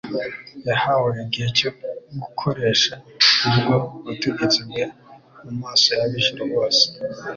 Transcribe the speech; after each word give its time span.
Yahawe 0.67 1.09
igihe 1.25 1.47
cyo 1.57 1.69
gukoresha 2.21 2.93
ubwo 3.47 3.75
butegetsi 4.03 4.59
bwe 4.67 4.83
mu 5.43 5.51
maso 5.61 5.87
y'ab'ijuru 5.97 6.43
bose. 6.53 6.83